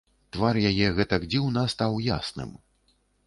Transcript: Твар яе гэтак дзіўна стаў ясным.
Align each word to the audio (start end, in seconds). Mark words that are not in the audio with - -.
Твар 0.35 0.55
яе 0.69 0.87
гэтак 0.99 1.27
дзіўна 1.35 1.65
стаў 1.75 2.01
ясным. 2.09 2.51